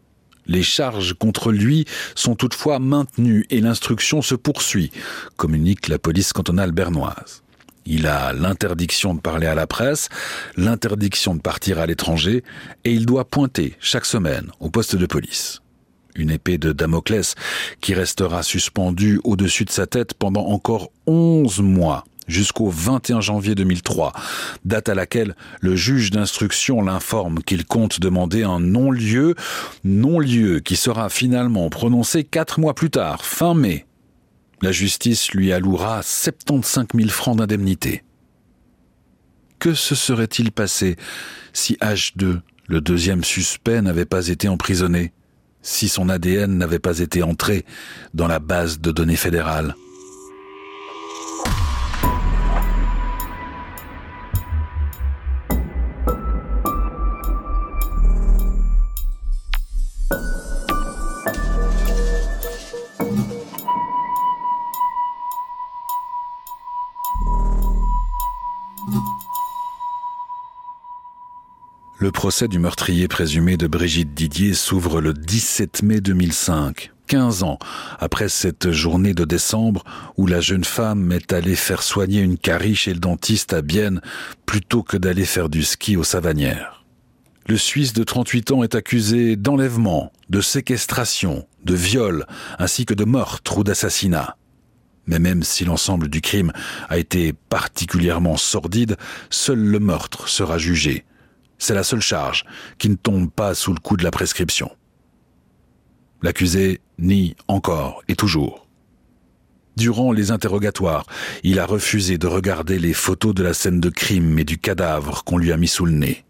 [0.46, 4.90] Les charges contre lui sont toutefois maintenues et l'instruction se poursuit,
[5.36, 7.42] communique la police cantonale bernoise.
[7.84, 10.08] Il a l'interdiction de parler à la presse,
[10.56, 12.44] l'interdiction de partir à l'étranger,
[12.84, 15.62] et il doit pointer chaque semaine au poste de police.
[16.14, 17.34] Une épée de Damoclès
[17.80, 24.12] qui restera suspendue au-dessus de sa tête pendant encore onze mois jusqu'au 21 janvier 2003,
[24.64, 29.34] date à laquelle le juge d'instruction l'informe qu'il compte demander un non-lieu,
[29.84, 33.86] non-lieu qui sera finalement prononcé quatre mois plus tard, fin mai.
[34.60, 38.04] La justice lui allouera 75 000 francs d'indemnité.
[39.58, 40.96] Que se serait-il passé
[41.52, 45.12] si H2, le deuxième suspect, n'avait pas été emprisonné
[45.62, 47.64] Si son ADN n'avait pas été entré
[48.14, 49.74] dans la base de données fédérale
[72.02, 77.60] Le procès du meurtrier présumé de Brigitte Didier s'ouvre le 17 mai 2005, 15 ans
[78.00, 79.84] après cette journée de décembre
[80.16, 84.00] où la jeune femme est allée faire soigner une carie chez le dentiste à Bienne
[84.46, 86.84] plutôt que d'aller faire du ski aux Savanières.
[87.46, 92.26] Le Suisse de 38 ans est accusé d'enlèvement, de séquestration, de viol,
[92.58, 94.36] ainsi que de meurtre ou d'assassinat.
[95.06, 96.50] Mais même si l'ensemble du crime
[96.88, 98.96] a été particulièrement sordide,
[99.30, 101.04] seul le meurtre sera jugé
[101.62, 102.44] c'est la seule charge
[102.78, 104.72] qui ne tombe pas sous le coup de la prescription.
[106.20, 108.66] L'accusé nie encore et toujours.
[109.76, 111.06] Durant les interrogatoires,
[111.44, 115.22] il a refusé de regarder les photos de la scène de crime et du cadavre
[115.22, 116.24] qu'on lui a mis sous le nez.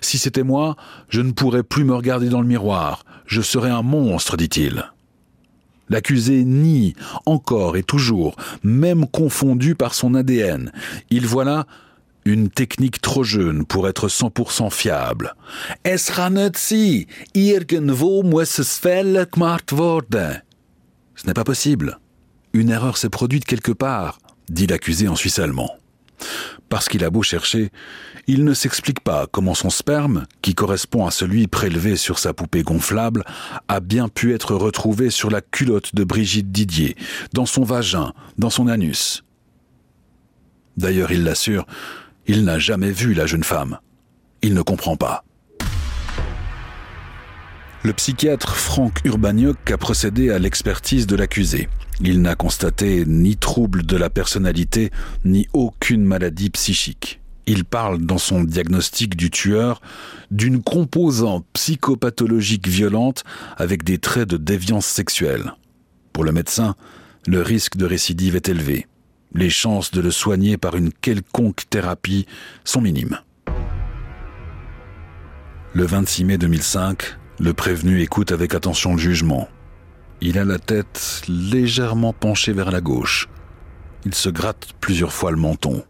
[0.00, 0.74] Si c'était moi,
[1.08, 4.90] je ne pourrais plus me regarder dans le miroir, je serais un monstre, dit-il.
[5.88, 6.94] L'accusé nie
[7.26, 8.34] encore et toujours,
[8.64, 10.72] même confondu par son ADN.
[11.10, 11.66] Il voit là
[12.24, 15.34] une technique trop jeune pour être 100% fiable.
[15.84, 17.04] Es sein.
[17.34, 18.60] Irgendwo muss.
[21.16, 21.98] Ce n'est pas possible.
[22.52, 25.70] Une erreur s'est produite quelque part, dit l'accusé en suisse allemand.
[26.68, 27.70] Parce qu'il a beau chercher,
[28.26, 32.62] il ne s'explique pas comment son sperme, qui correspond à celui prélevé sur sa poupée
[32.62, 33.24] gonflable,
[33.68, 36.96] a bien pu être retrouvé sur la culotte de Brigitte Didier,
[37.32, 39.24] dans son vagin, dans son anus.
[40.76, 41.66] D'ailleurs, il l'assure,
[42.26, 43.78] il n'a jamais vu la jeune femme.
[44.42, 45.24] Il ne comprend pas.
[47.82, 51.68] Le psychiatre Franck Urbagnoc a procédé à l'expertise de l'accusé.
[52.00, 54.90] Il n'a constaté ni trouble de la personnalité,
[55.24, 57.20] ni aucune maladie psychique.
[57.46, 59.82] Il parle dans son diagnostic du tueur
[60.30, 63.22] d'une composante psychopathologique violente
[63.58, 65.54] avec des traits de déviance sexuelle.
[66.14, 66.74] Pour le médecin,
[67.26, 68.86] le risque de récidive est élevé
[69.34, 72.26] les chances de le soigner par une quelconque thérapie
[72.64, 73.18] sont minimes.
[75.72, 77.02] Le 26 mai 2005,
[77.40, 79.48] le prévenu écoute avec attention le jugement.
[80.20, 83.28] Il a la tête légèrement penchée vers la gauche.
[84.04, 85.82] Il se gratte plusieurs fois le menton.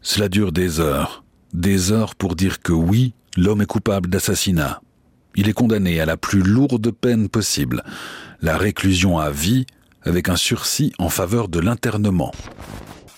[0.00, 4.80] Cela dure des heures, des heures pour dire que oui, l'homme est coupable d'assassinat.
[5.36, 7.82] Il est condamné à la plus lourde peine possible,
[8.40, 9.66] la réclusion à vie
[10.04, 12.32] avec un sursis en faveur de l'internement.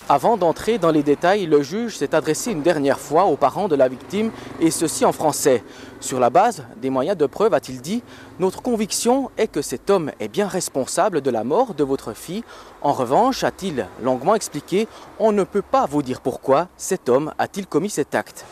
[0.07, 3.75] Avant d'entrer dans les détails, le juge s'est adressé une dernière fois aux parents de
[3.75, 5.65] la victime, et ceci en français.
[5.99, 8.03] Sur la base des moyens de preuve, a-t-il dit,
[8.39, 12.45] notre conviction est que cet homme est bien responsable de la mort de votre fille.
[12.83, 17.67] En revanche, a-t-il longuement expliqué, on ne peut pas vous dire pourquoi cet homme a-t-il
[17.67, 18.45] commis cet acte.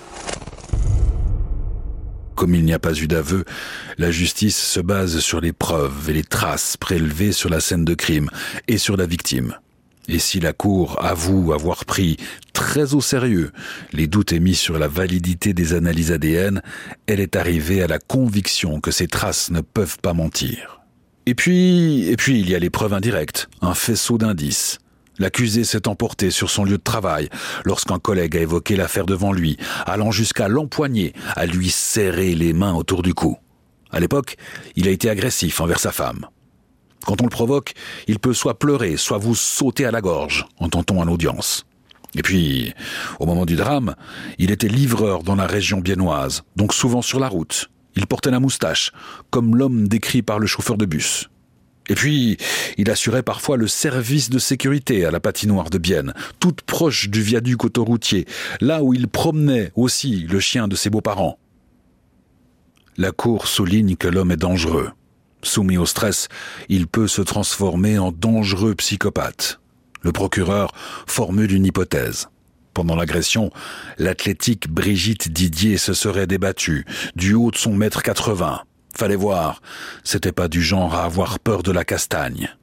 [2.35, 3.45] Comme il n'y a pas eu d'aveu,
[3.99, 7.95] la justice se base sur les preuves et les traces prélevées sur la scène de
[7.95, 8.31] crime
[8.69, 9.55] et sur la victime.
[10.09, 12.17] Et si la Cour avoue avoir pris
[12.53, 13.53] très au sérieux
[13.93, 16.61] les doutes émis sur la validité des analyses ADN,
[17.07, 20.81] elle est arrivée à la conviction que ces traces ne peuvent pas mentir.
[21.27, 24.79] Et puis, et puis il y a les preuves indirectes, un faisceau d'indices.
[25.23, 27.29] L'accusé s'est emporté sur son lieu de travail
[27.65, 29.57] lorsqu'un collègue a évoqué l'affaire devant lui,
[29.87, 33.39] allant jusqu'à l'empoigner, à lui serrer les mains autour du cou.
[33.93, 34.35] À l'époque,
[34.75, 36.27] il a été agressif envers sa femme.
[37.07, 37.75] Quand on le provoque,
[38.09, 41.67] il peut soit pleurer, soit vous sauter à la gorge, entend-on à l'audience.
[42.17, 42.75] Et puis,
[43.21, 43.95] au moment du drame,
[44.39, 47.71] il était livreur dans la région biennoise, donc souvent sur la route.
[47.95, 48.91] Il portait la moustache,
[49.31, 51.29] comme l'homme décrit par le chauffeur de bus.
[51.89, 52.37] Et puis,
[52.79, 57.23] il assurait parfois le service de sécurité à la patinoire de Bienne, toute proche du
[57.23, 58.27] viaduc autoroutier,
[58.61, 61.39] là où il promenait aussi le chien de ses beaux-parents.
[62.97, 64.91] La Cour souligne que l'homme est dangereux.
[65.43, 66.29] Soumis au stress,
[66.69, 69.61] il peut se transformer en dangereux psychopathe.
[70.03, 70.73] Le procureur
[71.07, 72.29] formule une hypothèse.
[72.75, 73.51] Pendant l'agression,
[73.99, 78.63] l'athlétique Brigitte Didier se serait débattue du haut de son mètre 80
[78.97, 79.63] Fallait voir,
[80.05, 82.55] c'était pas du genre à avoir peur de la castagne.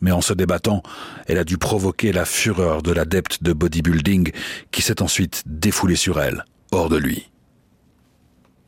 [0.00, 0.82] Mais en se débattant,
[1.26, 4.30] elle a dû provoquer la fureur de l'adepte de bodybuilding
[4.70, 7.30] qui s'est ensuite défoulé sur elle, hors de lui.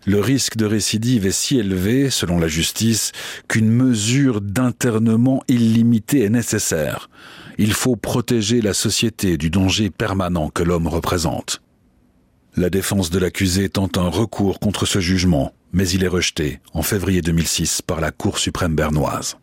[0.06, 3.12] Le risque de récidive est si élevé, selon la justice,
[3.48, 7.10] qu'une mesure d'internement illimitée est nécessaire.
[7.58, 11.60] Il faut protéger la société du danger permanent que l'homme représente.
[12.56, 16.82] La défense de l'accusé tente un recours contre ce jugement, mais il est rejeté en
[16.82, 19.36] février 2006 par la Cour suprême bernoise.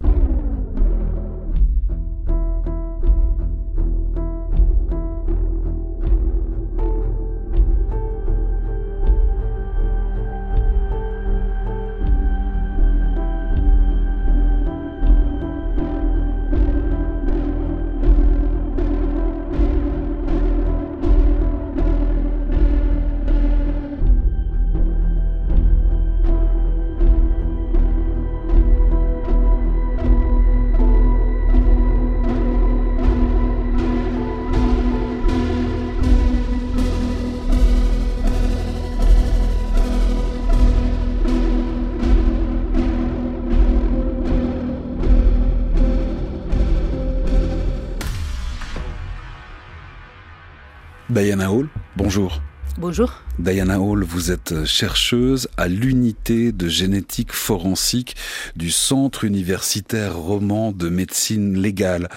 [51.20, 52.43] Diana Hall, bonjour.
[52.78, 53.11] Bonjour.
[53.39, 58.15] Diana Hall, vous êtes chercheuse à l'unité de génétique forensique
[58.55, 62.07] du Centre universitaire roman de médecine légale.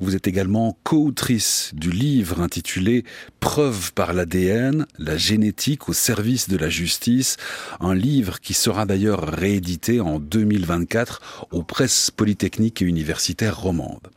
[0.00, 3.04] Vous êtes également co-autrice du livre intitulé
[3.46, 7.36] Preuve par l'ADN, la génétique au service de la justice,
[7.78, 14.08] un livre qui sera d'ailleurs réédité en 2024 aux presses polytechniques et universitaires romandes.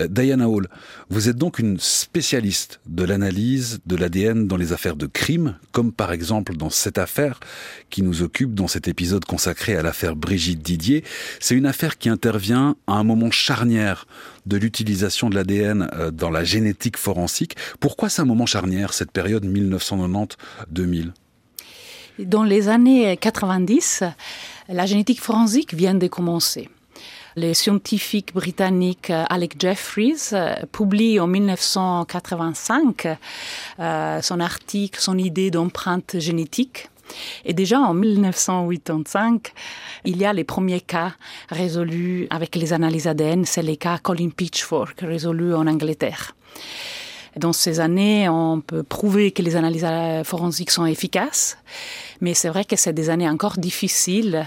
[0.00, 0.66] Euh, Diana Hall,
[1.10, 5.92] vous êtes donc une spécialiste de l'analyse de l'ADN dans les affaires de crime, comme
[5.92, 7.38] par exemple dans cette affaire
[7.88, 11.04] qui nous occupe dans cet épisode consacré à l'affaire Brigitte Didier.
[11.38, 14.06] C'est une affaire qui intervient à un moment charnière
[14.46, 17.56] de l'utilisation de l'ADN euh, dans la génétique forensique.
[17.80, 21.12] Pourquoi c'est un moment charnière, cette période 1990-2000
[22.20, 24.04] Dans les années 90,
[24.68, 26.68] la génétique forensique vient de commencer.
[27.34, 33.08] Le scientifique britannique euh, Alec Jeffries euh, publie en 1985
[33.80, 36.90] euh, son article, son idée d'empreinte génétique.
[37.44, 39.52] Et déjà en 1985,
[40.04, 41.12] il y a les premiers cas
[41.48, 46.34] résolus avec les analyses ADN, c'est les cas Colin Pitchfork résolus en Angleterre.
[47.36, 49.86] Dans ces années, on peut prouver que les analyses
[50.24, 51.56] forensiques sont efficaces,
[52.20, 54.46] mais c'est vrai que c'est des années encore difficiles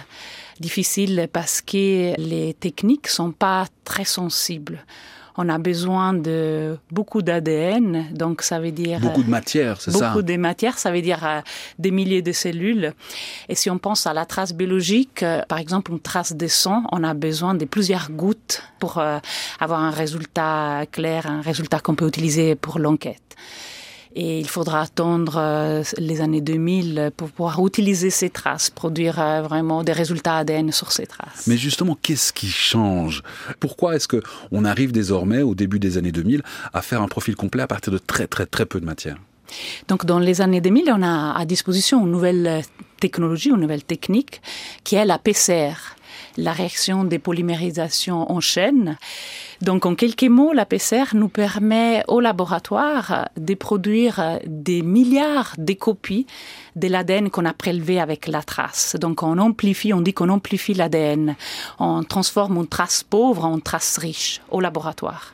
[0.60, 4.86] difficile parce que les techniques sont pas très sensibles.
[5.38, 10.10] On a besoin de beaucoup d'ADN, donc ça veut dire beaucoup de matière, c'est ça.
[10.10, 11.42] Beaucoup de matière, ça veut dire euh,
[11.78, 12.94] des milliers de cellules.
[13.50, 16.84] Et si on pense à la trace biologique, euh, par exemple une trace de sang,
[16.92, 19.20] on a besoin de plusieurs gouttes pour euh,
[19.60, 23.22] avoir un résultat clair, un résultat qu'on peut utiliser pour l'enquête.
[24.16, 29.42] Et il faudra attendre euh, les années 2000 pour pouvoir utiliser ces traces, produire euh,
[29.42, 31.48] vraiment des résultats ADN sur ces traces.
[31.48, 33.24] Mais justement, qu'est-ce qui change?
[33.60, 36.44] Pourquoi est-ce que on arrive désormais, au début des années 2000,
[36.74, 39.18] à faire un profil complet à partir de très très très peu de matière?
[39.88, 42.64] Donc, dans les années 2000, on a à disposition une nouvelle
[43.00, 44.42] technologie, une nouvelle technique,
[44.84, 45.74] qui est la PCR,
[46.38, 48.98] la réaction des polymérisations en chaîne.
[49.62, 55.74] Donc, en quelques mots, la PCR nous permet au laboratoire de produire des milliards de
[55.74, 56.26] copies
[56.76, 58.96] de l'ADN qu'on a prélevé avec la trace.
[59.00, 61.36] Donc, on amplifie, on dit qu'on amplifie l'ADN.
[61.80, 65.34] On transforme une trace pauvre en trace riche au laboratoire.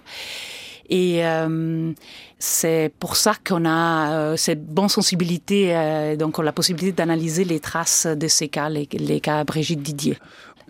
[0.92, 1.94] Et euh,
[2.38, 6.92] c'est pour ça qu'on a euh, cette bonne sensibilité, euh, donc on a la possibilité
[6.92, 10.18] d'analyser les traces de ces cas, les, les cas Brigitte Didier.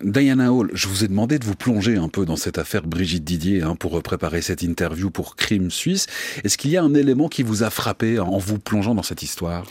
[0.04, 3.24] Diana Hall, je vous ai demandé de vous plonger un peu dans cette affaire Brigitte
[3.24, 6.08] Didier hein, pour préparer cette interview pour Crime Suisse.
[6.44, 9.24] Est-ce qu'il y a un élément qui vous a frappé en vous plongeant dans cette
[9.24, 9.66] histoire?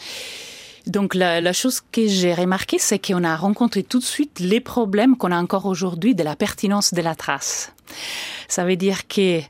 [0.87, 4.61] Donc la, la, chose que j'ai remarqué, c'est qu'on a rencontré tout de suite les
[4.61, 7.72] problèmes qu'on a encore aujourd'hui de la pertinence de la trace.
[8.49, 9.41] Ça veut dire que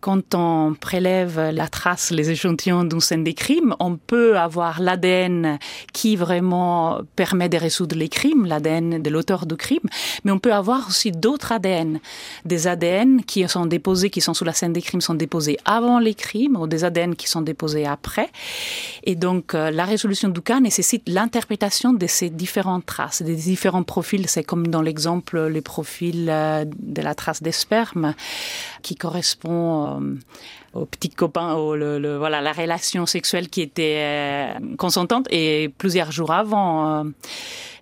[0.00, 5.58] quand on prélève la trace, les échantillons d'une scène des crimes, on peut avoir l'ADN
[5.92, 9.80] qui vraiment permet de résoudre les crimes, l'ADN de l'auteur du crime,
[10.24, 12.00] mais on peut avoir aussi d'autres ADN,
[12.44, 15.98] des ADN qui sont déposés, qui sont sous la scène des crimes, sont déposés avant
[15.98, 18.30] les crimes, ou des ADN qui sont déposés après.
[19.04, 23.82] Et donc, euh, la résolution du cas nécessite l'interprétation de ces différentes traces, des différents
[23.82, 24.26] profils.
[24.28, 27.52] C'est comme dans l'exemple, les profils euh, de la trace des
[28.82, 30.00] qui correspond
[30.74, 35.70] euh, au petit copain, au, le, voilà, la relation sexuelle qui était euh, consentante et
[35.78, 37.00] plusieurs jours avant.
[37.00, 37.04] Euh,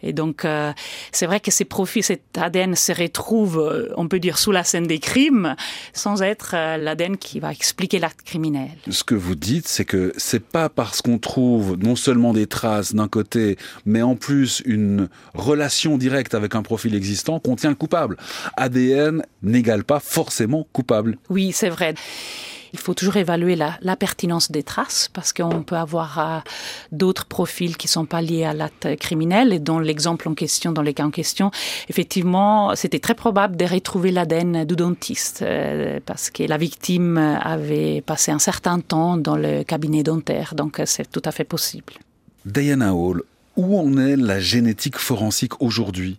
[0.03, 0.73] Et donc, euh,
[1.11, 3.59] c'est vrai que ces profils, cet ADN se retrouve,
[3.97, 5.57] on peut dire, sous la scène des crimes,
[5.93, 8.71] sans être euh, l'ADN qui va expliquer l'acte criminel.
[8.89, 12.95] Ce que vous dites, c'est que c'est pas parce qu'on trouve non seulement des traces
[12.95, 17.77] d'un côté, mais en plus une relation directe avec un profil existant qu'on tient le
[17.77, 18.17] coupable.
[18.57, 21.19] ADN n'égale pas forcément coupable.
[21.29, 21.95] Oui, c'est vrai.
[22.73, 26.39] Il faut toujours évaluer la, pertinence des traces parce qu'on peut avoir euh,
[26.93, 29.53] d'autres profils qui sont pas liés à l'acte criminel.
[29.53, 31.51] Et dans l'exemple en question, dans les cas en question,
[31.89, 38.03] effectivement, c'était très probable de retrouver l'ADN du dentiste euh, parce que la victime avait
[38.03, 40.55] passé un certain temps dans le cabinet dentaire.
[40.55, 41.95] Donc, c'est tout à fait possible.
[42.45, 43.23] Diana Hall,
[43.57, 46.19] où en est la génétique forensique aujourd'hui?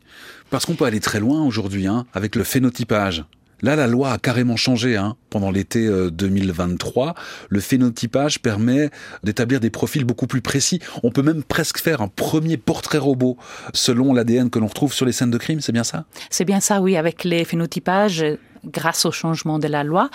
[0.50, 3.24] Parce qu'on peut aller très loin aujourd'hui hein, avec le phénotypage.
[3.62, 4.96] Là, la loi a carrément changé.
[4.96, 5.16] Hein.
[5.30, 7.14] Pendant l'été 2023, euh,
[7.50, 8.90] le phénotypage permet
[9.24, 10.80] d'établir des profils beaucoup plus précis.
[11.04, 13.38] On peut même presque faire un premier portrait robot
[13.74, 15.62] selon l'ADN que l'on retrouve sur les scènes de crime.
[15.62, 16.06] C'est bien ça?
[16.30, 16.98] C'est bien ça, oui.
[16.98, 18.26] Avec les phénotypages,
[18.66, 20.10] grâce au changement de la loi,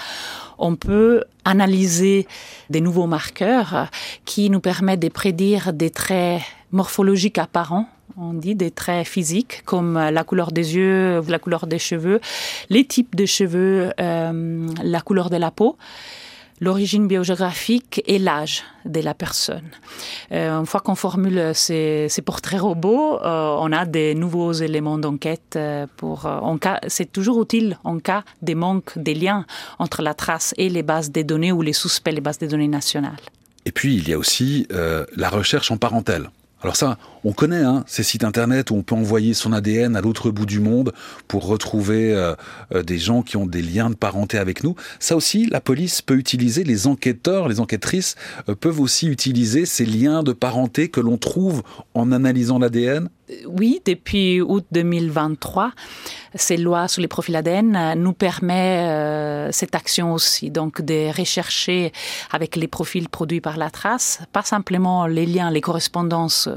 [0.58, 2.26] on peut analyser
[2.70, 3.88] des nouveaux marqueurs
[4.24, 6.42] qui nous permettent de prédire des traits
[6.72, 11.78] morphologiques apparents on dit des traits physiques comme la couleur des yeux, la couleur des
[11.78, 12.20] cheveux,
[12.70, 15.76] les types de cheveux, euh, la couleur de la peau
[16.60, 19.68] l'origine biogéographique et l'âge de la personne.
[20.30, 25.58] Euh, une fois qu'on formule ces, portraits robots, euh, on a des nouveaux éléments d'enquête.
[25.96, 29.44] pour, en cas, c'est toujours utile en cas de manque des liens
[29.80, 32.68] entre la trace et les bases des données ou les suspects, les bases des données
[32.68, 33.20] nationales.
[33.66, 36.30] Et puis, il y a aussi la recherche en parentèle.
[36.62, 40.00] Alors ça, on connaît hein, ces sites internet où on peut envoyer son ADN à
[40.00, 40.92] l'autre bout du monde
[41.28, 42.34] pour retrouver euh,
[42.74, 44.74] euh, des gens qui ont des liens de parenté avec nous.
[44.98, 48.14] Ça aussi, la police peut utiliser, les enquêteurs, les enquêtrices
[48.48, 51.62] euh, peuvent aussi utiliser ces liens de parenté que l'on trouve
[51.94, 53.08] en analysant l'ADN
[53.46, 55.72] oui, depuis août 2023,
[56.34, 61.92] ces lois sur les profils ADN nous permettent euh, cette action aussi, donc de rechercher
[62.30, 66.48] avec les profils produits par la trace, pas simplement les liens, les correspondances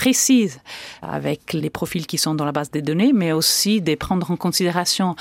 [0.00, 0.60] précises
[1.02, 4.36] avec les profils qui sont dans la base des données, mais aussi de prendre en
[4.36, 5.14] considération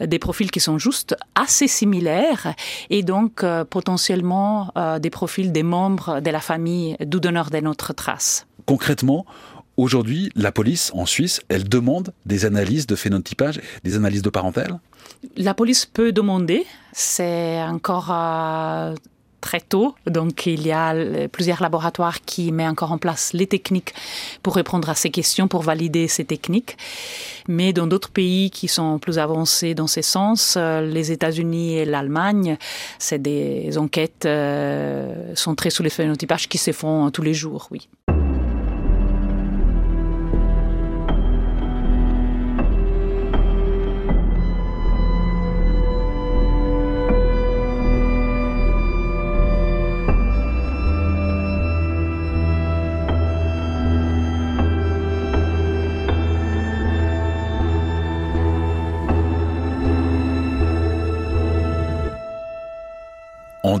[0.00, 2.54] des profils qui sont juste assez similaires
[2.90, 7.60] et donc euh, potentiellement euh, des profils des membres de la famille d'où donneur de
[7.60, 8.46] notre trace.
[8.66, 9.24] Concrètement,
[9.78, 14.80] Aujourd'hui, la police en Suisse, elle demande des analyses de phénotypage, des analyses de parentèle?
[15.36, 16.64] La police peut demander.
[16.94, 18.94] C'est encore euh,
[19.40, 19.94] très tôt.
[20.06, 20.94] Donc, il y a
[21.28, 23.94] plusieurs laboratoires qui mettent encore en place les techniques
[24.42, 26.76] pour répondre à ces questions, pour valider ces techniques.
[27.48, 31.84] Mais dans d'autres pays qui sont plus avancés dans ce sens, euh, les États-Unis et
[31.84, 32.56] l'Allemagne,
[32.98, 37.88] c'est des enquêtes euh, centrées sur les phénotypages qui se font tous les jours, oui.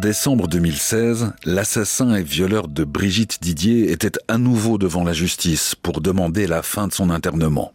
[0.06, 6.00] Décembre 2016, l'assassin et violeur de Brigitte Didier était à nouveau devant la justice pour
[6.00, 7.72] demander la fin de son internement.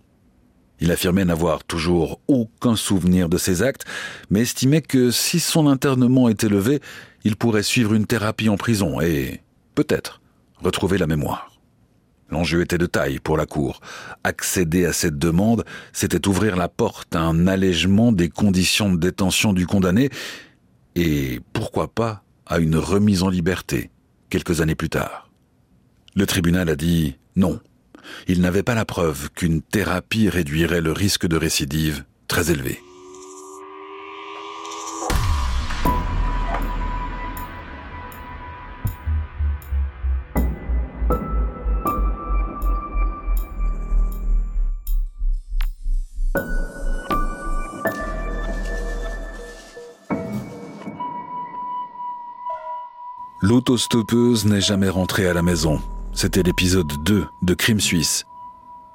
[0.79, 3.83] Il affirmait n'avoir toujours aucun souvenir de ses actes,
[4.29, 6.79] mais estimait que si son internement était levé,
[7.25, 9.41] il pourrait suivre une thérapie en prison et,
[9.75, 10.21] peut-être,
[10.63, 11.51] retrouver la mémoire.
[12.29, 13.81] L'enjeu était de taille pour la Cour.
[14.23, 19.51] Accéder à cette demande, c'était ouvrir la porte à un allègement des conditions de détention
[19.51, 20.09] du condamné
[20.95, 23.89] et pourquoi pas à une remise en liberté
[24.29, 25.29] quelques années plus tard.
[26.15, 27.59] Le tribunal a dit non.
[28.27, 32.79] Il n'avait pas la preuve qu'une thérapie réduirait le risque de récidive très élevé.
[53.43, 55.81] L'autostoppeuse n'est jamais rentrée à la maison.
[56.13, 58.25] C'était l'épisode 2 de Crime Suisse.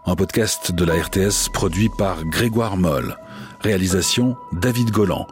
[0.05, 3.17] Un podcast de la RTS produit par Grégoire Moll.
[3.61, 5.27] Réalisation David Golland.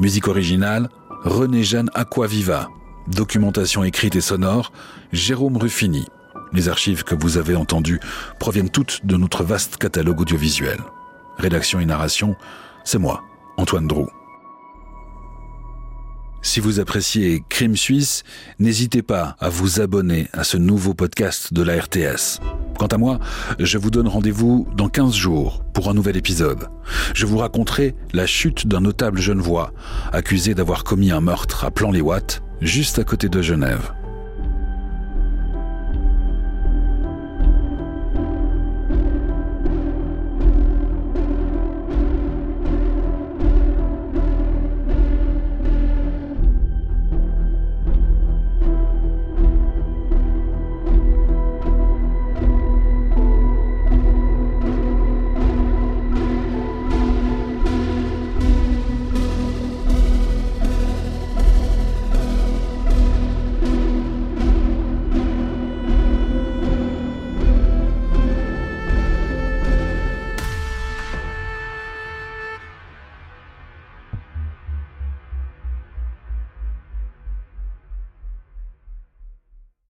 [0.00, 0.88] Musique originale
[1.22, 2.68] René-Jeanne Aquaviva.
[3.06, 4.72] Documentation écrite et sonore
[5.12, 6.04] Jérôme Ruffini.
[6.52, 8.00] Les archives que vous avez entendues
[8.40, 10.80] proviennent toutes de notre vaste catalogue audiovisuel.
[11.38, 12.34] Rédaction et narration,
[12.82, 13.22] c'est moi,
[13.58, 14.08] Antoine Drou.
[16.46, 18.22] Si vous appréciez Crime Suisse,
[18.60, 22.38] n'hésitez pas à vous abonner à ce nouveau podcast de la RTS.
[22.78, 23.18] Quant à moi,
[23.58, 26.68] je vous donne rendez-vous dans 15 jours pour un nouvel épisode.
[27.14, 29.72] Je vous raconterai la chute d'un notable genevois
[30.12, 33.90] accusé d'avoir commis un meurtre à Plan-les-Ouates, juste à côté de Genève.